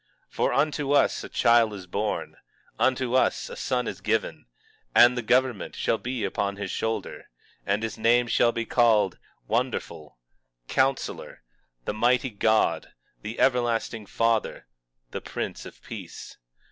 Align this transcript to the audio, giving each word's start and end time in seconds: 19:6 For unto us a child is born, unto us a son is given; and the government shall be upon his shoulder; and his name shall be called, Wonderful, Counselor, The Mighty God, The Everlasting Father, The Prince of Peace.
19:6 0.31 0.35
For 0.35 0.51
unto 0.51 0.91
us 0.93 1.23
a 1.23 1.29
child 1.29 1.73
is 1.75 1.85
born, 1.85 2.37
unto 2.79 3.13
us 3.13 3.49
a 3.51 3.55
son 3.55 3.87
is 3.87 4.01
given; 4.01 4.47
and 4.95 5.15
the 5.15 5.21
government 5.21 5.75
shall 5.75 5.99
be 5.99 6.23
upon 6.23 6.55
his 6.55 6.71
shoulder; 6.71 7.29
and 7.67 7.83
his 7.83 7.99
name 7.99 8.25
shall 8.25 8.51
be 8.51 8.65
called, 8.65 9.19
Wonderful, 9.47 10.17
Counselor, 10.67 11.43
The 11.85 11.93
Mighty 11.93 12.31
God, 12.31 12.93
The 13.21 13.39
Everlasting 13.39 14.07
Father, 14.07 14.65
The 15.11 15.21
Prince 15.21 15.67
of 15.67 15.83
Peace. 15.83 16.35